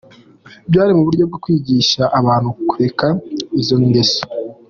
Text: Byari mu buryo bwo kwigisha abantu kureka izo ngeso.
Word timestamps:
Byari 0.69 0.91
mu 0.95 1.03
buryo 1.07 1.23
bwo 1.29 1.37
kwigisha 1.43 2.01
abantu 2.19 2.49
kureka 2.69 3.07
izo 3.59 3.75
ngeso. 3.85 4.21